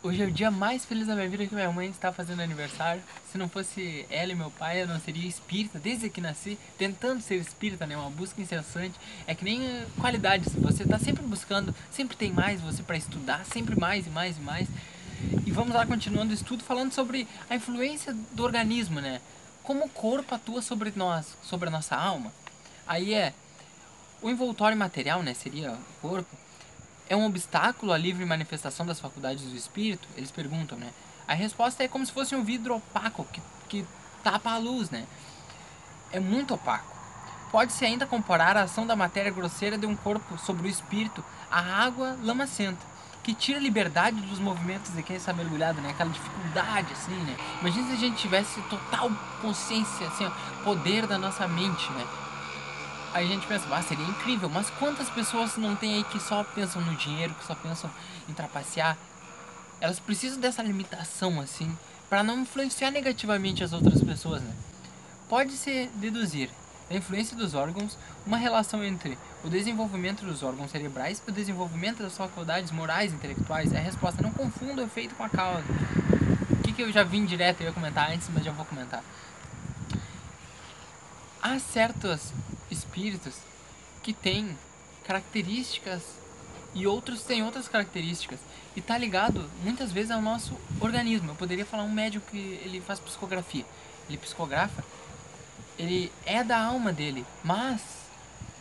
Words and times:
Hoje 0.00 0.22
é 0.22 0.26
o 0.26 0.30
dia 0.30 0.48
mais 0.48 0.84
feliz 0.84 1.08
da 1.08 1.14
minha 1.16 1.28
vida 1.28 1.44
que 1.44 1.52
minha 1.52 1.72
mãe 1.72 1.88
está 1.88 2.12
fazendo 2.12 2.40
aniversário. 2.40 3.02
Se 3.32 3.36
não 3.36 3.48
fosse 3.48 4.06
ela 4.08 4.30
e 4.30 4.34
meu 4.34 4.48
pai, 4.48 4.82
eu 4.82 4.86
não 4.86 5.00
seria 5.00 5.28
espírita 5.28 5.76
desde 5.76 6.08
que 6.08 6.20
nasci, 6.20 6.56
tentando 6.78 7.20
ser 7.20 7.34
espírita, 7.34 7.84
né? 7.84 7.96
Uma 7.96 8.08
busca 8.08 8.40
incessante. 8.40 8.94
É 9.26 9.34
que 9.34 9.44
nem 9.44 9.60
eh, 9.66 9.86
qualidades, 9.98 10.54
você 10.54 10.84
está 10.84 11.00
sempre 11.00 11.24
buscando, 11.24 11.74
sempre 11.90 12.16
tem 12.16 12.32
mais 12.32 12.60
você 12.60 12.80
para 12.80 12.96
estudar, 12.96 13.44
sempre 13.44 13.74
mais 13.74 14.06
e 14.06 14.10
mais 14.10 14.38
e 14.38 14.40
mais. 14.40 14.68
E 15.44 15.50
vamos 15.50 15.74
lá 15.74 15.84
continuando 15.84 16.30
o 16.30 16.34
estudo 16.34 16.62
falando 16.62 16.92
sobre 16.92 17.26
a 17.50 17.56
influência 17.56 18.14
do 18.30 18.44
organismo, 18.44 19.00
né? 19.00 19.20
Como 19.64 19.84
o 19.84 19.88
corpo 19.88 20.32
atua 20.32 20.62
sobre 20.62 20.92
nós, 20.94 21.36
sobre 21.42 21.68
a 21.68 21.72
nossa 21.72 21.96
alma. 21.96 22.32
Aí 22.86 23.14
é 23.14 23.34
o 24.22 24.30
envoltório 24.30 24.78
material, 24.78 25.24
né? 25.24 25.34
Seria 25.34 25.72
o 25.72 26.00
corpo 26.00 26.36
é 27.08 27.16
um 27.16 27.24
obstáculo 27.24 27.92
à 27.92 27.98
livre 27.98 28.24
manifestação 28.24 28.84
das 28.84 29.00
faculdades 29.00 29.44
do 29.44 29.56
espírito? 29.56 30.06
Eles 30.16 30.30
perguntam, 30.30 30.76
né? 30.76 30.90
A 31.26 31.34
resposta 31.34 31.82
é 31.82 31.88
como 31.88 32.04
se 32.04 32.12
fosse 32.12 32.34
um 32.34 32.44
vidro 32.44 32.76
opaco 32.76 33.24
que, 33.32 33.42
que 33.68 33.86
tapa 34.22 34.50
a 34.50 34.58
luz, 34.58 34.90
né? 34.90 35.06
É 36.12 36.20
muito 36.20 36.54
opaco. 36.54 36.96
Pode-se 37.50 37.84
ainda 37.84 38.06
comparar 38.06 38.56
a 38.56 38.62
ação 38.62 38.86
da 38.86 38.94
matéria 38.94 39.30
grosseira 39.30 39.78
de 39.78 39.86
um 39.86 39.96
corpo 39.96 40.36
sobre 40.38 40.68
o 40.68 40.70
espírito 40.70 41.24
à 41.50 41.60
água 41.60 42.16
lamacenta, 42.22 42.84
que 43.22 43.32
tira 43.34 43.58
a 43.58 43.62
liberdade 43.62 44.20
dos 44.20 44.38
movimentos 44.38 44.94
de 44.94 45.02
quem 45.02 45.16
está 45.16 45.32
mergulhado, 45.32 45.80
né? 45.80 45.90
Aquela 45.90 46.10
dificuldade, 46.10 46.92
assim, 46.92 47.16
né? 47.24 47.36
Imagina 47.60 47.88
se 47.88 47.92
a 47.94 47.96
gente 47.96 48.16
tivesse 48.16 48.60
total 48.62 49.10
consciência, 49.40 50.06
assim, 50.08 50.26
ó, 50.26 50.30
poder 50.62 51.06
da 51.06 51.18
nossa 51.18 51.48
mente, 51.48 51.90
né? 51.92 52.06
Aí 53.12 53.24
a 53.24 53.28
gente 53.28 53.46
pensa, 53.46 53.66
ah, 53.70 53.82
seria 53.82 54.04
incrível, 54.04 54.48
mas 54.48 54.68
quantas 54.70 55.08
pessoas 55.08 55.56
não 55.56 55.74
tem 55.74 55.94
aí 55.94 56.04
que 56.04 56.20
só 56.20 56.44
pensam 56.44 56.82
no 56.82 56.94
dinheiro, 56.94 57.34
que 57.34 57.44
só 57.44 57.54
pensam 57.54 57.90
em 58.28 58.32
trapacear? 58.32 58.96
Elas 59.80 59.98
precisam 59.98 60.38
dessa 60.38 60.62
limitação, 60.62 61.40
assim, 61.40 61.76
para 62.08 62.22
não 62.22 62.40
influenciar 62.40 62.90
negativamente 62.90 63.64
as 63.64 63.72
outras 63.72 64.02
pessoas, 64.02 64.42
né? 64.42 64.52
Pode-se 65.28 65.90
deduzir 65.94 66.50
da 66.88 66.96
influência 66.96 67.36
dos 67.36 67.54
órgãos 67.54 67.98
uma 68.26 68.36
relação 68.36 68.82
entre 68.82 69.18
o 69.44 69.48
desenvolvimento 69.48 70.24
dos 70.24 70.42
órgãos 70.42 70.70
cerebrais 70.70 71.22
e 71.26 71.30
o 71.30 71.34
desenvolvimento 71.34 72.02
das 72.02 72.16
faculdades 72.16 72.70
morais 72.70 73.12
e 73.12 73.14
intelectuais. 73.14 73.72
É 73.72 73.78
a 73.78 73.82
resposta, 73.82 74.22
não 74.22 74.30
confunda 74.30 74.82
o 74.82 74.84
efeito 74.84 75.14
com 75.14 75.22
a 75.22 75.28
causa. 75.28 75.64
O 76.50 76.62
que, 76.62 76.72
que 76.72 76.82
eu 76.82 76.92
já 76.92 77.04
vim 77.04 77.24
direto, 77.24 77.60
eu 77.60 77.66
ia 77.66 77.72
comentar 77.72 78.10
antes, 78.10 78.28
mas 78.32 78.44
já 78.44 78.52
vou 78.52 78.64
comentar. 78.64 79.02
Há 81.42 81.58
certos 81.58 82.32
espíritos 82.70 83.34
que 84.02 84.12
têm 84.12 84.56
características 85.04 86.02
e 86.74 86.86
outros 86.86 87.22
têm 87.22 87.42
outras 87.42 87.66
características 87.68 88.38
e 88.76 88.80
tá 88.80 88.96
ligado 88.96 89.48
muitas 89.62 89.90
vezes 89.90 90.10
ao 90.10 90.22
nosso 90.22 90.56
organismo. 90.80 91.30
Eu 91.30 91.34
poderia 91.34 91.66
falar 91.66 91.82
um 91.82 91.92
médico 91.92 92.30
que 92.30 92.60
ele 92.64 92.80
faz 92.80 93.00
psicografia, 93.00 93.64
ele 94.08 94.18
psicografa, 94.18 94.84
ele 95.78 96.12
é 96.26 96.44
da 96.44 96.58
alma 96.58 96.92
dele, 96.92 97.24
mas 97.42 97.80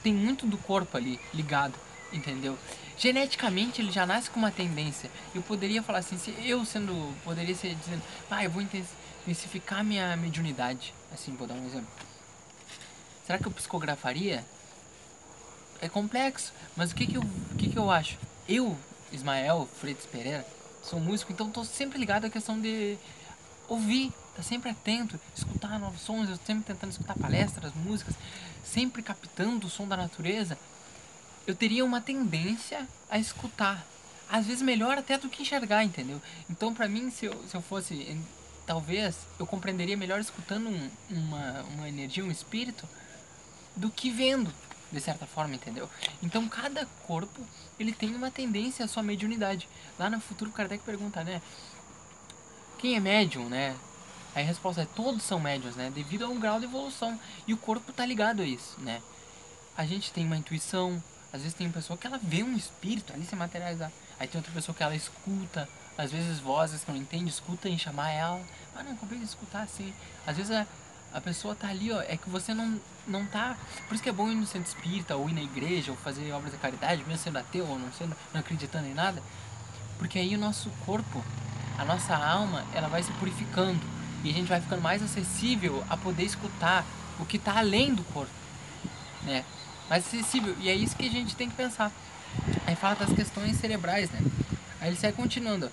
tem 0.01 0.13
muito 0.13 0.45
do 0.45 0.57
corpo 0.57 0.95
ali 0.95 1.19
ligado, 1.33 1.75
entendeu? 2.11 2.57
Geneticamente 2.97 3.81
ele 3.81 3.91
já 3.91 4.05
nasce 4.05 4.29
com 4.29 4.39
uma 4.39 4.51
tendência. 4.51 5.11
Eu 5.35 5.41
poderia 5.41 5.83
falar 5.83 5.99
assim, 5.99 6.17
se 6.17 6.33
eu 6.43 6.63
sendo, 6.65 7.13
poderia 7.23 7.53
ser 7.53 7.75
dizendo, 7.75 8.01
ah, 8.31 8.43
eu 8.43 8.49
vou 8.49 8.61
intensificar 8.61 9.83
minha 9.83 10.15
mediunidade, 10.15 10.93
assim, 11.13 11.35
vou 11.35 11.47
dar 11.47 11.55
um 11.55 11.65
exemplo 11.65 12.06
Será 13.27 13.37
que 13.37 13.45
eu 13.45 13.51
psicografaria? 13.51 14.41
É 15.81 15.89
complexo, 15.89 16.53
mas 16.77 16.93
o 16.93 16.95
que 16.95 17.05
que 17.05 17.17
eu, 17.17 17.21
o 17.21 17.55
que 17.57 17.69
que 17.69 17.77
eu 17.77 17.91
acho? 17.91 18.17
Eu, 18.47 18.77
Ismael 19.11 19.67
Freitas 19.81 20.05
Pereira, 20.05 20.47
sou 20.81 20.97
músico, 20.97 21.33
então 21.33 21.49
estou 21.49 21.65
sempre 21.65 21.99
ligado 21.99 22.23
à 22.23 22.29
questão 22.29 22.57
de 22.57 22.97
ouvir, 23.67 24.13
tá 24.33 24.41
sempre 24.41 24.69
atento, 24.69 25.19
escutar 25.35 25.77
novos 25.77 25.99
sons, 25.99 26.29
eu 26.29 26.37
sempre 26.47 26.63
tentando 26.63 26.91
escutar 26.91 27.15
palestras, 27.15 27.73
músicas, 27.75 28.15
sempre 28.63 29.03
captando 29.03 29.67
o 29.67 29.69
som 29.69 29.85
da 29.85 29.97
natureza. 29.97 30.57
Eu 31.45 31.53
teria 31.53 31.83
uma 31.83 31.99
tendência 31.99 32.87
a 33.09 33.19
escutar, 33.19 33.85
às 34.29 34.45
vezes 34.45 34.61
melhor 34.61 34.97
até 34.97 35.17
do 35.17 35.27
que 35.27 35.41
enxergar, 35.41 35.83
entendeu? 35.83 36.21
Então, 36.49 36.73
para 36.73 36.87
mim, 36.87 37.11
se 37.11 37.25
eu, 37.25 37.33
se 37.45 37.57
eu 37.57 37.61
fosse, 37.61 38.17
talvez 38.65 39.17
eu 39.37 39.45
compreenderia 39.45 39.97
melhor 39.97 40.21
escutando 40.21 40.69
um, 40.69 40.89
uma, 41.09 41.65
uma 41.73 41.89
energia, 41.89 42.23
um 42.23 42.31
espírito, 42.31 42.87
do 43.77 43.89
que 43.89 44.09
vendo, 44.09 44.51
de 44.91 44.99
certa 44.99 45.25
forma, 45.25 45.55
entendeu? 45.55 45.89
Então 46.21 46.47
cada 46.49 46.85
corpo 47.05 47.41
ele 47.79 47.93
tem 47.93 48.13
uma 48.15 48.31
tendência 48.31 48.83
à 48.83 48.87
sua 48.87 49.03
mediunidade. 49.03 49.69
Lá 49.97 50.09
no 50.09 50.19
futuro 50.19 50.51
Kardec 50.51 50.83
pergunta, 50.83 51.23
né? 51.23 51.41
Quem 52.77 52.95
é 52.95 52.99
médium, 52.99 53.47
né? 53.47 53.75
Aí 54.35 54.43
a 54.43 54.47
resposta 54.47 54.81
é 54.81 54.85
todos 54.85 55.23
são 55.23 55.39
médiums, 55.39 55.75
né? 55.75 55.91
Devido 55.93 56.25
a 56.25 56.27
um 56.27 56.39
grau 56.39 56.59
de 56.59 56.65
evolução. 56.65 57.19
E 57.47 57.53
o 57.53 57.57
corpo 57.57 57.91
tá 57.93 58.05
ligado 58.05 58.41
a 58.41 58.45
isso, 58.45 58.79
né? 58.79 59.01
A 59.75 59.85
gente 59.85 60.11
tem 60.11 60.25
uma 60.25 60.37
intuição, 60.37 61.01
às 61.31 61.41
vezes 61.41 61.55
tem 61.55 61.67
uma 61.67 61.73
pessoa 61.73 61.97
que 61.97 62.07
ela 62.07 62.19
vê 62.21 62.43
um 62.43 62.55
espírito 62.55 63.13
ali 63.13 63.25
se 63.25 63.35
materializar. 63.35 63.91
Aí 64.19 64.27
tem 64.27 64.39
outra 64.39 64.53
pessoa 64.53 64.75
que 64.75 64.83
ela 64.83 64.95
escuta, 64.95 65.69
às 65.97 66.11
vezes 66.11 66.39
vozes 66.39 66.83
que 66.83 66.91
não 66.91 66.97
entende, 66.97 67.29
escuta 67.29 67.69
em 67.69 67.77
chamar 67.77 68.11
ela. 68.11 68.41
Ah, 68.75 68.83
não, 68.83 68.91
acabei 68.93 69.17
de 69.17 69.25
escutar 69.25 69.61
assim. 69.61 69.93
Às 70.25 70.37
vezes 70.37 70.51
a, 70.51 70.67
a 71.17 71.21
pessoa 71.21 71.55
tá 71.55 71.67
ali, 71.67 71.91
ó, 71.91 71.99
é 72.01 72.15
que 72.15 72.29
você 72.29 72.53
não, 72.53 72.79
não 73.07 73.25
tá. 73.25 73.57
Por 73.87 73.95
isso 73.95 74.03
que 74.03 74.09
é 74.09 74.13
bom 74.13 74.29
ir 74.29 74.35
no 74.35 74.45
centro 74.45 74.69
espírita, 74.69 75.15
ou 75.15 75.27
ir 75.27 75.33
na 75.33 75.41
igreja, 75.41 75.91
ou 75.91 75.97
fazer 75.97 76.31
obras 76.31 76.51
de 76.51 76.59
caridade, 76.59 77.03
mesmo 77.07 77.17
sendo 77.17 77.39
ateu, 77.39 77.65
ou 77.65 77.79
não, 77.79 77.91
sendo, 77.91 78.15
não 78.31 78.39
acreditando 78.39 78.87
em 78.87 78.93
nada. 78.93 79.21
Porque 79.97 80.19
aí 80.19 80.35
o 80.35 80.37
nosso 80.37 80.69
corpo, 80.85 81.23
a 81.75 81.83
nossa 81.83 82.15
alma, 82.15 82.63
ela 82.71 82.87
vai 82.87 83.01
se 83.01 83.11
purificando. 83.13 83.79
E 84.23 84.29
a 84.29 84.33
gente 84.33 84.47
vai 84.47 84.61
ficando 84.61 84.81
mais 84.81 85.01
acessível 85.01 85.83
a 85.89 85.97
poder 85.97 86.23
escutar 86.23 86.85
o 87.19 87.25
que 87.25 87.37
está 87.37 87.57
além 87.57 87.95
do 87.95 88.03
corpo. 88.03 88.31
Né? 89.23 89.43
Mais 89.89 90.05
acessível. 90.05 90.55
E 90.59 90.69
é 90.69 90.75
isso 90.75 90.95
que 90.95 91.07
a 91.07 91.11
gente 91.11 91.35
tem 91.35 91.49
que 91.49 91.55
pensar. 91.55 91.91
Aí 92.67 92.75
fala 92.75 92.93
das 92.93 93.11
questões 93.11 93.57
cerebrais, 93.57 94.11
né? 94.11 94.21
Aí 94.79 94.89
ele 94.89 94.97
sai 94.97 95.11
continuando. 95.11 95.71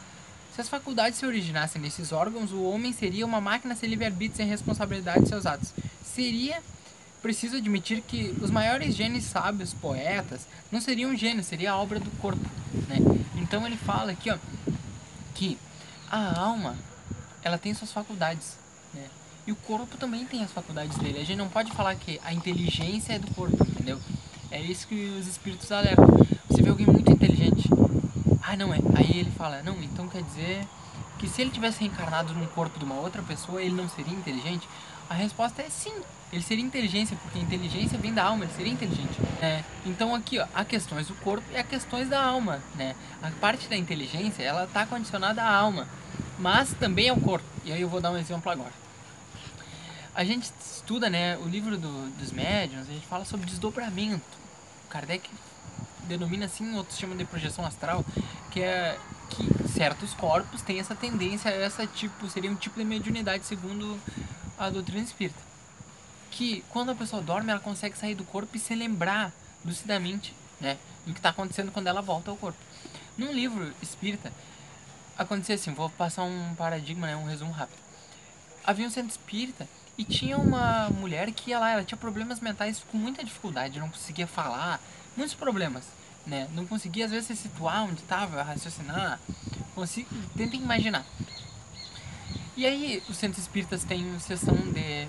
Se 0.54 0.60
as 0.60 0.69
faculdades 0.69 1.19
se 1.19 1.26
originassem 1.26 1.82
nesses 1.82 2.12
órgãos, 2.12 2.53
o 2.53 2.62
homem 2.62 2.92
seria 2.92 3.26
uma 3.26 3.41
máquina 3.41 3.75
sem 3.75 3.88
livre-arbítrio 3.91 4.37
sem 4.37 4.47
responsabilidade 4.47 5.25
de 5.25 5.28
seus 5.28 5.47
atos. 5.47 5.72
Seria 6.04 6.62
preciso 7.20 7.56
admitir 7.56 8.03
que 8.03 8.32
os 8.41 8.53
maiores 8.53 8.94
gênios 8.94 9.25
sábios, 9.25 9.75
poetas, 9.75 10.47
não 10.70 10.81
seriam 10.81 11.16
gênios, 11.16 11.47
seria 11.47 11.72
a 11.72 11.76
obra 11.76 11.98
do 11.98 12.10
corpo, 12.20 12.48
né? 12.87 12.98
Então 13.34 13.66
ele 13.66 13.76
fala 13.76 14.12
aqui, 14.12 14.31
ó, 14.31 14.38
que 15.34 15.59
a 16.09 16.38
alma, 16.38 16.76
ela 17.43 17.59
tem 17.59 17.75
suas 17.75 17.91
faculdades, 17.91 18.56
né? 18.93 19.09
E 19.48 19.50
o 19.50 19.56
corpo 19.56 19.97
também 19.97 20.25
tem 20.25 20.44
as 20.44 20.53
faculdades 20.53 20.97
dele. 20.98 21.19
A 21.19 21.25
gente 21.25 21.38
não 21.38 21.48
pode 21.48 21.72
falar 21.72 21.97
que 21.97 22.20
a 22.22 22.32
inteligência 22.32 23.14
é 23.14 23.19
do 23.19 23.26
corpo, 23.34 23.56
entendeu? 23.69 23.98
É 24.53 24.60
isso 24.62 24.87
que 24.87 25.16
os 25.19 25.26
espíritos 25.26 25.72
alertam. 25.72 26.06
Você 26.48 26.62
vê 26.62 26.69
alguém 26.69 26.87
muito 26.87 27.10
inteligente, 27.10 27.44
ah, 28.54 28.56
não 28.56 28.72
é. 28.72 28.78
Aí 28.94 29.19
ele 29.19 29.31
fala: 29.32 29.62
Não, 29.62 29.75
então 29.82 30.09
quer 30.09 30.22
dizer 30.22 30.65
que 31.19 31.28
se 31.28 31.42
ele 31.42 31.50
tivesse 31.50 31.81
reencarnado 31.81 32.32
num 32.34 32.47
corpo 32.47 32.78
de 32.78 32.84
uma 32.84 32.94
outra 32.94 33.22
pessoa, 33.22 33.60
ele 33.60 33.75
não 33.75 33.88
seria 33.88 34.15
inteligente? 34.15 34.69
A 35.10 35.15
resposta 35.15 35.60
é 35.60 35.69
sim. 35.69 35.94
Ele 36.32 36.42
seria 36.42 36.64
inteligência, 36.64 37.16
porque 37.22 37.38
inteligência 37.38 37.98
vem 37.98 38.12
da 38.12 38.25
alma, 38.25 38.44
ele 38.44 38.53
seria 38.54 38.72
inteligente. 38.72 39.20
É, 39.41 39.62
então 39.84 40.14
aqui, 40.14 40.38
ó, 40.38 40.47
há 40.54 40.64
questões 40.64 41.06
do 41.06 41.14
corpo 41.16 41.44
e 41.53 41.56
há 41.56 41.62
questões 41.62 42.09
da 42.09 42.22
alma, 42.22 42.60
né? 42.75 42.97
A 43.22 43.31
parte 43.31 43.69
da 43.69 43.76
inteligência, 43.76 44.43
ela 44.43 44.64
está 44.64 44.87
condicionada 44.87 45.43
à 45.43 45.54
alma, 45.54 45.88
mas 46.38 46.72
também 46.75 47.09
ao 47.09 47.16
corpo. 47.16 47.47
E 47.64 47.72
aí 47.72 47.81
eu 47.81 47.88
vou 47.88 48.00
dar 48.00 48.10
um 48.10 48.16
exemplo 48.16 48.50
agora. 48.50 48.72
A 50.14 50.25
gente 50.25 50.50
estuda, 50.60 51.10
né, 51.10 51.37
o 51.38 51.48
livro 51.48 51.76
do, 51.76 52.10
dos 52.19 52.31
médiuns, 52.31 52.88
a 52.88 52.93
gente 52.93 53.06
fala 53.06 53.25
sobre 53.25 53.47
desdobramento. 53.47 54.38
Kardec 54.88 55.28
denomina 56.04 56.47
assim, 56.47 56.76
outros 56.76 56.98
chamam 56.98 57.16
de 57.16 57.25
projeção 57.25 57.65
astral, 57.65 58.04
que 58.50 58.60
é 58.60 58.98
que 59.31 59.69
certos 59.69 60.15
corpos 60.15 60.62
têm 60.62 60.78
essa 60.78 60.94
tendência 60.94 61.49
essa 61.49 61.87
tipo, 61.87 62.29
seria 62.29 62.50
um 62.50 62.55
tipo 62.55 62.79
de 62.79 62.84
mediunidade 62.84 63.44
segundo 63.44 63.99
a 64.58 64.70
doutrina 64.70 65.02
espírita. 65.02 65.40
Que 66.31 66.64
quando 66.69 66.90
a 66.90 66.94
pessoa 66.94 67.23
dorme, 67.23 67.50
ela 67.50 67.61
consegue 67.61 67.96
sair 67.96 68.14
do 68.14 68.25
corpo 68.25 68.56
e 68.56 68.61
se 68.61 68.75
lembrar 68.75 69.32
lucidamente, 69.64 70.34
né, 70.61 70.79
do 71.06 71.12
que 71.12 71.19
está 71.19 71.31
acontecendo 71.31 71.73
quando 71.73 71.87
ela 71.87 72.02
volta 72.02 72.31
ao 72.31 72.37
corpo. 72.37 72.58
Num 73.17 73.32
livro 73.32 73.73
espírita, 73.82 74.32
acontecia 75.17 75.55
assim, 75.55 75.73
vou 75.73 75.88
passar 75.90 76.25
um 76.25 76.55
paradigma, 76.55 77.06
né, 77.06 77.17
um 77.17 77.25
resumo 77.25 77.52
rápido. 77.52 77.79
Havia 78.64 78.87
um 78.87 78.90
centro 78.90 79.11
espírita 79.11 79.69
e 79.96 80.05
tinha 80.05 80.37
uma 80.37 80.90
mulher 80.90 81.31
que 81.31 81.55
lá, 81.55 81.70
ela 81.70 81.84
tinha 81.84 81.99
problemas 81.99 82.40
mentais 82.40 82.84
com 82.90 82.99
muita 82.99 83.23
dificuldade, 83.23 83.79
não 83.79 83.88
conseguia 83.88 84.26
falar, 84.26 84.81
muitos 85.16 85.34
problemas, 85.34 85.84
né? 86.26 86.49
Não 86.55 86.66
conseguia 86.66 87.05
às 87.06 87.11
vezes 87.11 87.26
se 87.26 87.37
situar 87.37 87.84
onde 87.84 88.00
estava, 88.00 88.43
raciocinar, 88.43 89.20
consigo, 89.75 90.08
tenta 90.37 90.56
imaginar. 90.56 91.05
E 92.56 92.66
aí 92.66 93.02
os 93.08 93.16
centros 93.16 93.43
espíritas 93.43 93.84
têm 93.84 94.19
sessão 94.20 94.55
de 94.55 95.08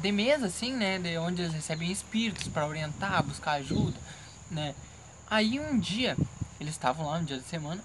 de 0.00 0.12
mesa 0.12 0.46
assim, 0.46 0.72
né, 0.72 0.98
de 1.00 1.18
onde 1.18 1.42
eles 1.42 1.52
recebem 1.52 1.90
espíritos 1.90 2.46
para 2.46 2.66
orientar, 2.66 3.24
buscar 3.24 3.52
ajuda, 3.52 3.98
né? 4.50 4.74
Aí 5.28 5.58
um 5.58 5.78
dia 5.78 6.16
eles 6.60 6.74
estavam 6.74 7.06
lá 7.06 7.18
no 7.18 7.24
dia 7.24 7.36
da 7.36 7.42
semana 7.42 7.82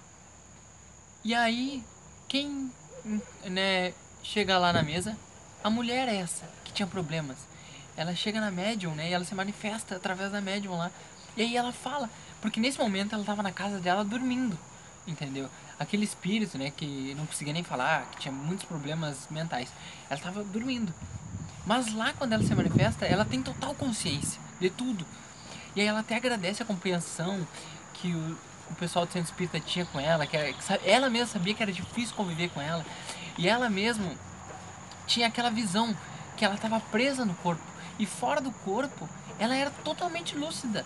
E 1.24 1.34
aí, 1.34 1.82
quem 2.28 2.70
né, 3.44 3.92
chega 4.22 4.58
lá 4.58 4.72
na 4.72 4.82
mesa? 4.82 5.16
A 5.62 5.70
mulher 5.70 6.08
é 6.08 6.16
essa, 6.16 6.44
que 6.64 6.72
tinha 6.72 6.86
problemas. 6.86 7.38
Ela 7.96 8.14
chega 8.14 8.40
na 8.40 8.50
médium, 8.50 8.94
né? 8.94 9.10
E 9.10 9.12
ela 9.12 9.24
se 9.24 9.34
manifesta 9.34 9.96
através 9.96 10.32
da 10.32 10.40
médium 10.40 10.76
lá. 10.76 10.90
E 11.36 11.42
aí 11.42 11.56
ela 11.56 11.72
fala, 11.72 12.08
porque 12.40 12.60
nesse 12.60 12.78
momento 12.78 13.12
ela 13.12 13.22
estava 13.22 13.42
na 13.42 13.52
casa 13.52 13.78
dela 13.78 14.04
dormindo, 14.04 14.58
entendeu? 15.06 15.48
Aquele 15.78 16.04
espírito, 16.04 16.56
né, 16.56 16.70
que 16.70 17.14
não 17.16 17.26
conseguia 17.26 17.52
nem 17.52 17.64
falar, 17.64 18.08
que 18.12 18.18
tinha 18.18 18.32
muitos 18.32 18.64
problemas 18.64 19.26
mentais. 19.30 19.72
Ela 20.08 20.18
estava 20.18 20.44
dormindo. 20.44 20.94
Mas 21.66 21.92
lá 21.92 22.12
quando 22.12 22.32
ela 22.32 22.42
se 22.42 22.54
manifesta, 22.54 23.04
ela 23.04 23.24
tem 23.24 23.42
total 23.42 23.74
consciência 23.74 24.40
de 24.60 24.70
tudo. 24.70 25.04
E 25.74 25.80
aí 25.80 25.86
ela 25.86 26.00
até 26.00 26.16
agradece 26.16 26.62
a 26.62 26.66
compreensão 26.66 27.46
que 27.94 28.14
o, 28.14 28.38
o 28.70 28.74
pessoal 28.76 29.06
do 29.06 29.12
centro 29.12 29.30
espírita 29.30 29.58
tinha 29.58 29.84
com 29.86 29.98
ela, 29.98 30.26
que, 30.26 30.36
era, 30.36 30.52
que 30.52 30.88
ela 30.88 31.10
mesma 31.10 31.26
sabia 31.26 31.54
que 31.54 31.62
era 31.62 31.72
difícil 31.72 32.14
conviver 32.14 32.50
com 32.50 32.60
ela. 32.60 32.84
E 33.36 33.48
ela 33.48 33.68
mesma 33.68 34.12
tinha 35.06 35.26
aquela 35.26 35.50
visão 35.50 35.96
que 36.36 36.44
ela 36.44 36.54
estava 36.54 36.78
presa 36.78 37.24
no 37.24 37.34
corpo. 37.34 37.73
E 37.98 38.06
fora 38.06 38.40
do 38.40 38.50
corpo, 38.50 39.08
ela 39.38 39.54
era 39.54 39.70
totalmente 39.70 40.36
lúcida, 40.36 40.84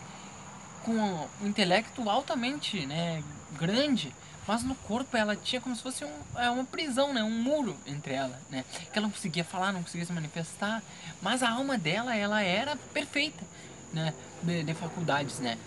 com 0.84 0.92
um 0.92 1.46
intelecto 1.46 2.08
altamente 2.08 2.86
né, 2.86 3.22
grande, 3.58 4.14
mas 4.46 4.62
no 4.62 4.74
corpo 4.74 5.16
ela 5.16 5.36
tinha 5.36 5.60
como 5.60 5.76
se 5.76 5.82
fosse 5.82 6.04
um, 6.04 6.12
é, 6.36 6.50
uma 6.50 6.64
prisão, 6.64 7.12
né, 7.12 7.22
um 7.22 7.42
muro 7.42 7.76
entre 7.86 8.14
ela, 8.14 8.40
né, 8.50 8.64
que 8.90 8.98
ela 8.98 9.06
não 9.06 9.12
conseguia 9.12 9.44
falar, 9.44 9.72
não 9.72 9.82
conseguia 9.82 10.06
se 10.06 10.12
manifestar, 10.12 10.82
mas 11.20 11.42
a 11.42 11.50
alma 11.50 11.76
dela 11.76 12.14
ela 12.14 12.42
era 12.42 12.76
perfeita, 12.94 13.44
né, 13.92 14.14
de, 14.42 14.64
de 14.64 14.74
faculdades, 14.74 15.38
né. 15.40 15.58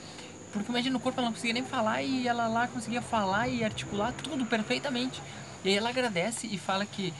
Porque 0.51 0.69
imagina, 0.69 0.93
no 0.93 0.99
corpo 0.99 1.19
ela 1.19 1.27
não 1.27 1.33
conseguia 1.33 1.53
nem 1.53 1.63
falar 1.63 2.01
e 2.01 2.27
ela 2.27 2.47
lá 2.47 2.67
conseguia 2.67 3.01
falar 3.01 3.47
e 3.47 3.63
articular 3.63 4.11
tudo 4.11 4.45
perfeitamente. 4.45 5.21
E 5.63 5.69
aí 5.69 5.77
ela 5.77 5.89
agradece 5.89 6.45
e 6.45 6.57
fala 6.57 6.85
que 6.85 7.13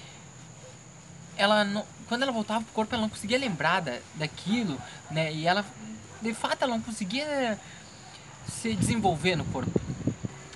ela 1.37 1.63
não, 1.63 1.85
quando 2.11 2.23
ela 2.23 2.31
voltava 2.33 2.61
pro 2.65 2.73
corpo 2.73 2.93
ela 2.93 3.03
não 3.03 3.09
conseguia 3.09 3.37
lembrar 3.37 3.79
da, 3.79 3.97
daquilo, 4.15 4.77
né? 5.09 5.31
E 5.31 5.47
ela, 5.47 5.63
de 6.21 6.33
fato, 6.33 6.61
ela 6.63 6.75
não 6.75 6.81
conseguia 6.81 7.57
se 8.49 8.75
desenvolver 8.75 9.37
no 9.37 9.45
corpo, 9.45 9.79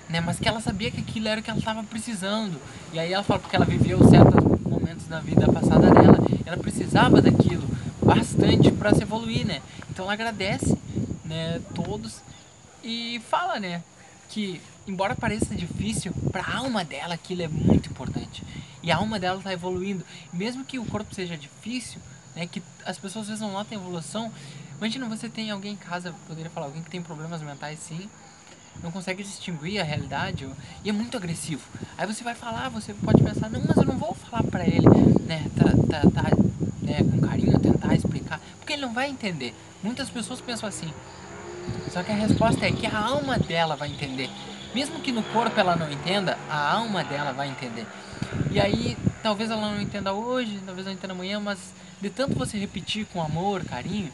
né? 0.06 0.20
Mas 0.20 0.38
que 0.38 0.46
ela 0.46 0.60
sabia 0.60 0.90
que 0.90 1.00
aquilo 1.00 1.28
era 1.28 1.40
o 1.40 1.42
que 1.42 1.48
ela 1.48 1.58
estava 1.58 1.82
precisando. 1.82 2.60
E 2.92 2.98
aí 2.98 3.10
ela 3.10 3.22
fala 3.22 3.40
porque 3.40 3.56
ela 3.56 3.64
viveu 3.64 4.06
certos 4.06 4.60
momentos 4.70 5.08
na 5.08 5.18
vida 5.20 5.50
passada 5.50 5.90
dela, 5.90 6.18
ela 6.44 6.58
precisava 6.58 7.22
daquilo 7.22 7.66
bastante 8.02 8.70
para 8.70 8.92
se 8.92 9.00
evoluir, 9.00 9.46
né? 9.46 9.62
Então 9.88 10.04
ela 10.04 10.12
agradece, 10.12 10.76
né? 11.24 11.58
Todos 11.74 12.20
e 12.84 13.18
fala, 13.30 13.58
né? 13.58 13.82
Que 14.28 14.60
embora 14.86 15.14
pareça 15.14 15.54
difícil, 15.54 16.12
para 16.30 16.42
a 16.42 16.58
alma 16.58 16.84
dela 16.84 17.14
aquilo 17.14 17.40
é 17.40 17.48
muito 17.48 17.88
importante. 17.88 18.44
E 18.86 18.92
a 18.92 18.96
alma 18.98 19.18
dela 19.18 19.38
está 19.38 19.52
evoluindo. 19.52 20.04
Mesmo 20.32 20.64
que 20.64 20.78
o 20.78 20.84
corpo 20.84 21.12
seja 21.12 21.36
difícil, 21.36 22.00
né, 22.36 22.46
que 22.46 22.62
as 22.84 22.96
pessoas 22.96 23.24
às 23.24 23.28
vezes 23.30 23.42
não 23.42 23.50
notam 23.50 23.76
evolução. 23.76 24.32
Imagina 24.78 25.08
você 25.08 25.28
tem 25.28 25.50
alguém 25.50 25.72
em 25.72 25.76
casa, 25.76 26.14
poderia 26.28 26.48
falar, 26.48 26.66
alguém 26.66 26.84
que 26.84 26.90
tem 26.90 27.02
problemas 27.02 27.42
mentais 27.42 27.80
sim, 27.80 28.08
não 28.80 28.92
consegue 28.92 29.24
distinguir 29.24 29.80
a 29.80 29.82
realidade 29.82 30.48
e 30.84 30.88
é 30.88 30.92
muito 30.92 31.16
agressivo. 31.16 31.62
Aí 31.98 32.06
você 32.06 32.22
vai 32.22 32.36
falar, 32.36 32.68
você 32.68 32.94
pode 32.94 33.24
pensar, 33.24 33.50
não, 33.50 33.60
mas 33.66 33.76
eu 33.76 33.84
não 33.84 33.98
vou 33.98 34.14
falar 34.14 34.44
para 34.44 34.64
ele, 34.64 34.86
né, 35.26 35.44
tá, 35.56 35.64
tá, 35.90 36.10
tá, 36.10 36.36
né, 36.80 36.98
com 37.02 37.26
carinho, 37.26 37.58
tentar 37.58 37.92
explicar, 37.92 38.40
porque 38.58 38.74
ele 38.74 38.82
não 38.82 38.94
vai 38.94 39.10
entender. 39.10 39.52
Muitas 39.82 40.08
pessoas 40.10 40.40
pensam 40.40 40.68
assim. 40.68 40.92
Só 41.90 42.04
que 42.04 42.12
a 42.12 42.14
resposta 42.14 42.64
é 42.64 42.70
que 42.70 42.86
a 42.86 42.96
alma 42.96 43.36
dela 43.36 43.74
vai 43.74 43.88
entender. 43.88 44.30
Mesmo 44.76 45.00
que 45.00 45.10
no 45.10 45.22
corpo 45.22 45.58
ela 45.58 45.74
não 45.74 45.90
entenda, 45.90 46.38
a 46.50 46.72
alma 46.74 47.02
dela 47.02 47.32
vai 47.32 47.48
entender. 47.48 47.86
E 48.50 48.60
aí, 48.60 48.94
talvez 49.22 49.50
ela 49.50 49.72
não 49.72 49.80
entenda 49.80 50.12
hoje, 50.12 50.60
talvez 50.66 50.86
não 50.86 50.92
entenda 50.92 51.14
amanhã, 51.14 51.40
mas 51.40 51.72
de 51.98 52.10
tanto 52.10 52.34
você 52.34 52.58
repetir 52.58 53.06
com 53.06 53.22
amor, 53.22 53.64
carinho, 53.64 54.12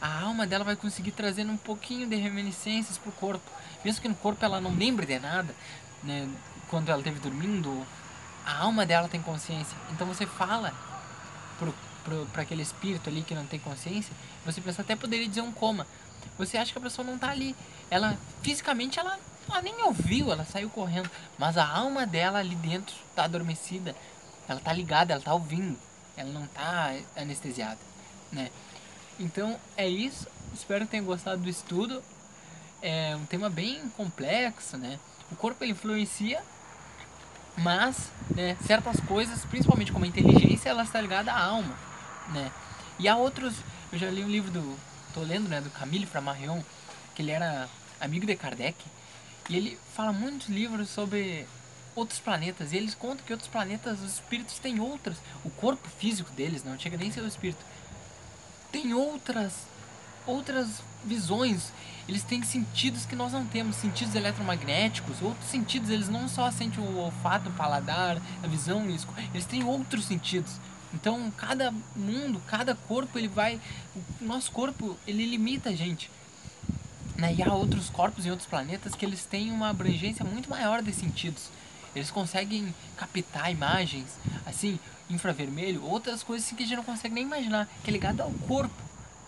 a 0.00 0.20
alma 0.22 0.46
dela 0.46 0.62
vai 0.62 0.76
conseguir 0.76 1.10
trazer 1.10 1.44
um 1.44 1.56
pouquinho 1.56 2.06
de 2.06 2.14
reminiscências 2.14 2.96
pro 2.96 3.10
corpo. 3.10 3.50
Mesmo 3.84 4.00
que 4.00 4.06
no 4.06 4.14
corpo 4.14 4.44
ela 4.44 4.60
não 4.60 4.72
lembre 4.72 5.04
de 5.04 5.18
nada, 5.18 5.52
né, 6.04 6.28
quando 6.68 6.90
ela 6.90 7.00
esteve 7.00 7.18
dormindo, 7.18 7.84
a 8.46 8.56
alma 8.56 8.86
dela 8.86 9.08
tem 9.08 9.20
consciência. 9.20 9.76
Então 9.90 10.06
você 10.06 10.24
fala 10.24 10.72
para 12.32 12.42
aquele 12.42 12.62
espírito 12.62 13.10
ali 13.10 13.22
que 13.22 13.34
não 13.34 13.46
tem 13.46 13.58
consciência, 13.58 14.12
você 14.46 14.60
pensa 14.60 14.82
até 14.82 14.94
poderia 14.94 15.26
dizer 15.26 15.40
um 15.40 15.50
coma. 15.50 15.88
Você 16.38 16.56
acha 16.56 16.70
que 16.70 16.78
a 16.78 16.82
pessoa 16.82 17.04
não 17.04 17.16
está 17.16 17.30
ali. 17.30 17.56
Ela 17.90 18.16
fisicamente 18.42 19.00
ela 19.00 19.18
ela 19.50 19.62
nem 19.62 19.82
ouviu, 19.82 20.30
ela 20.30 20.44
saiu 20.44 20.68
correndo. 20.70 21.10
Mas 21.38 21.56
a 21.56 21.66
alma 21.66 22.06
dela 22.06 22.38
ali 22.38 22.54
dentro 22.56 22.94
está 23.10 23.24
adormecida. 23.24 23.94
Ela 24.48 24.58
está 24.58 24.72
ligada, 24.72 25.12
ela 25.12 25.20
está 25.20 25.34
ouvindo. 25.34 25.78
Ela 26.16 26.30
não 26.30 26.44
está 26.44 26.94
anestesiada, 27.16 27.78
né? 28.32 28.50
Então 29.18 29.58
é 29.76 29.88
isso. 29.88 30.26
Espero 30.54 30.84
que 30.84 30.90
tenham 30.90 31.06
gostado 31.06 31.42
do 31.42 31.48
estudo. 31.48 32.02
É 32.82 33.14
um 33.16 33.26
tema 33.26 33.48
bem 33.50 33.88
complexo, 33.96 34.76
né? 34.76 34.98
O 35.30 35.36
corpo 35.36 35.64
influencia, 35.64 36.42
mas 37.56 38.10
né, 38.30 38.56
certas 38.66 39.00
coisas, 39.00 39.44
principalmente 39.44 39.92
como 39.92 40.04
a 40.04 40.08
inteligência, 40.08 40.70
ela 40.70 40.84
está 40.84 41.00
ligada 41.00 41.32
à 41.32 41.44
alma, 41.44 41.74
né? 42.28 42.50
E 42.98 43.08
há 43.08 43.16
outros. 43.16 43.54
Eu 43.92 43.98
já 43.98 44.10
li 44.10 44.22
um 44.22 44.28
livro 44.28 44.50
do. 44.50 44.78
Tô 45.12 45.20
lendo, 45.20 45.48
né? 45.48 45.60
Do 45.60 45.70
Camille 45.70 46.06
Flammarion, 46.06 46.62
que 47.14 47.22
ele 47.22 47.30
era 47.30 47.68
amigo 48.00 48.26
de 48.26 48.36
Kardec. 48.36 48.76
E 49.48 49.56
ele 49.56 49.78
fala 49.94 50.12
muitos 50.12 50.48
livros 50.48 50.88
sobre 50.90 51.46
outros 51.94 52.20
planetas. 52.20 52.72
E 52.72 52.76
eles 52.76 52.94
contam 52.94 53.24
que 53.24 53.32
outros 53.32 53.50
planetas, 53.50 54.00
os 54.00 54.14
espíritos 54.14 54.58
têm 54.58 54.80
outras. 54.80 55.16
O 55.44 55.50
corpo 55.50 55.88
físico 55.98 56.30
deles, 56.32 56.64
não 56.64 56.78
chega 56.78 56.96
nem 56.96 57.10
a 57.10 57.12
ser 57.12 57.22
o 57.22 57.28
espírito. 57.28 57.64
Tem 58.70 58.92
outras 58.92 59.52
outras 60.28 60.82
visões. 61.04 61.72
Eles 62.06 62.22
têm 62.22 62.42
sentidos 62.42 63.04
que 63.04 63.16
nós 63.16 63.32
não 63.32 63.46
temos, 63.46 63.76
sentidos 63.76 64.14
eletromagnéticos, 64.14 65.20
outros 65.22 65.48
sentidos, 65.50 65.90
eles 65.90 66.08
não 66.08 66.28
só 66.28 66.50
sentem 66.50 66.82
o 66.82 66.96
olfato, 66.98 67.48
o 67.48 67.52
paladar, 67.52 68.20
a 68.42 68.46
visão, 68.46 68.84
eles 69.32 69.46
têm 69.46 69.64
outros 69.64 70.04
sentidos. 70.04 70.52
Então, 70.94 71.30
cada 71.36 71.72
mundo, 71.94 72.40
cada 72.46 72.74
corpo, 72.74 73.18
ele 73.18 73.28
vai, 73.28 73.60
o 73.94 74.24
nosso 74.24 74.50
corpo, 74.52 74.96
ele 75.06 75.24
limita 75.26 75.70
a 75.70 75.74
gente. 75.74 76.10
Né? 77.18 77.34
E 77.36 77.42
há 77.42 77.52
outros 77.52 77.90
corpos 77.90 78.24
em 78.24 78.30
outros 78.30 78.48
planetas 78.48 78.94
que 78.94 79.04
eles 79.04 79.24
têm 79.24 79.50
uma 79.50 79.68
abrangência 79.68 80.24
muito 80.24 80.48
maior 80.48 80.80
de 80.80 80.92
sentidos. 80.92 81.50
Eles 81.94 82.12
conseguem 82.12 82.72
captar 82.96 83.50
imagens, 83.50 84.06
assim, 84.46 84.78
infravermelho, 85.10 85.84
outras 85.84 86.22
coisas 86.22 86.46
assim 86.46 86.54
que 86.54 86.62
a 86.62 86.66
gente 86.66 86.76
não 86.76 86.84
consegue 86.84 87.14
nem 87.14 87.24
imaginar, 87.24 87.68
que 87.82 87.90
é 87.90 87.92
ligado 87.92 88.20
ao 88.20 88.30
corpo, 88.30 88.82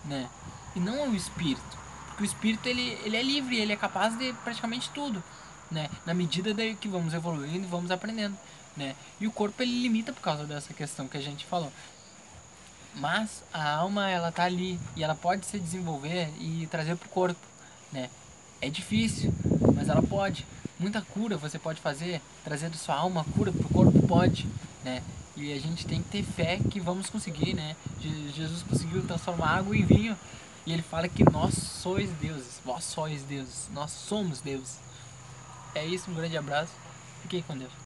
né? 0.04 0.28
E 0.76 0.78
não 0.78 1.02
ao 1.02 1.14
espírito. 1.14 1.78
Porque 2.08 2.22
o 2.22 2.26
espírito, 2.26 2.68
ele, 2.68 2.96
ele 3.02 3.16
é 3.16 3.22
livre, 3.22 3.58
ele 3.58 3.72
é 3.72 3.76
capaz 3.76 4.16
de 4.16 4.32
praticamente 4.44 4.88
tudo, 4.90 5.22
né? 5.68 5.90
Na 6.06 6.14
medida 6.14 6.54
de 6.54 6.76
que 6.76 6.86
vamos 6.86 7.12
evoluindo 7.12 7.66
vamos 7.66 7.90
aprendendo, 7.90 8.36
né? 8.76 8.94
E 9.18 9.26
o 9.26 9.32
corpo, 9.32 9.60
ele 9.62 9.82
limita 9.82 10.12
por 10.12 10.20
causa 10.20 10.44
dessa 10.44 10.72
questão 10.72 11.08
que 11.08 11.16
a 11.16 11.22
gente 11.22 11.44
falou. 11.44 11.72
Mas 12.94 13.42
a 13.52 13.68
alma, 13.72 14.08
ela 14.08 14.30
tá 14.30 14.44
ali 14.44 14.78
e 14.94 15.02
ela 15.02 15.14
pode 15.16 15.46
se 15.46 15.58
desenvolver 15.58 16.32
e 16.38 16.68
trazer 16.70 16.96
pro 16.96 17.08
corpo 17.08 17.50
né? 17.92 18.10
É 18.60 18.68
difícil, 18.68 19.32
mas 19.74 19.88
ela 19.88 20.02
pode. 20.02 20.46
Muita 20.78 21.00
cura 21.02 21.36
você 21.36 21.58
pode 21.58 21.80
fazer, 21.80 22.20
trazendo 22.44 22.76
sua 22.76 22.94
alma 22.94 23.24
cura 23.36 23.52
pro 23.52 23.68
corpo, 23.68 24.06
pode, 24.06 24.46
né? 24.84 25.02
E 25.36 25.52
a 25.52 25.58
gente 25.58 25.86
tem 25.86 26.02
que 26.02 26.08
ter 26.08 26.22
fé 26.22 26.58
que 26.70 26.80
vamos 26.80 27.08
conseguir, 27.08 27.54
né? 27.54 27.76
Jesus 28.34 28.62
conseguiu 28.62 29.02
transformar 29.02 29.58
água 29.58 29.76
em 29.76 29.84
vinho 29.84 30.16
e 30.66 30.72
ele 30.72 30.82
fala 30.82 31.08
que 31.08 31.24
nós 31.24 31.54
sois 31.54 32.10
deuses, 32.20 32.60
vós 32.64 32.84
sois 32.84 33.22
deuses, 33.22 33.68
nós 33.72 33.90
somos 33.90 34.40
deuses. 34.40 34.78
É 35.74 35.84
isso, 35.86 36.10
um 36.10 36.14
grande 36.14 36.36
abraço, 36.36 36.72
fiquem 37.22 37.42
com 37.42 37.56
Deus. 37.56 37.72